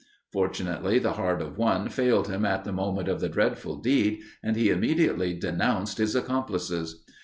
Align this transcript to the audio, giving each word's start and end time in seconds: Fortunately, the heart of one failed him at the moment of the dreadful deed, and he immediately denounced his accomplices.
Fortunately, 0.33 0.97
the 0.97 1.11
heart 1.11 1.43
of 1.43 1.59
one 1.59 1.87
failed 1.87 2.27
him 2.27 2.43
at 2.43 2.63
the 2.63 2.71
moment 2.73 3.07
of 3.07 3.19
the 3.19 3.29
dreadful 3.29 3.75
deed, 3.75 4.21
and 4.41 4.55
he 4.55 4.71
immediately 4.71 5.35
denounced 5.35 5.99
his 5.99 6.15
accomplices. 6.15 7.03